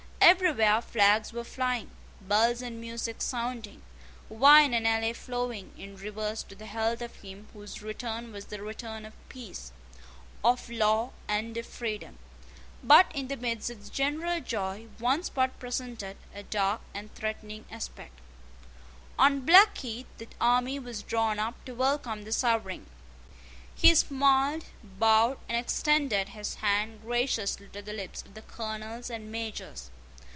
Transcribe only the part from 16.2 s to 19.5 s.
a dark and threatening aspect. On